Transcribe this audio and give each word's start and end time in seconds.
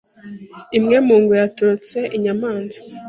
Imwe 0.77 0.97
mu 1.07 1.15
ngwe 1.21 1.35
yatorotse 1.41 1.97
inyamaswa. 2.15 2.83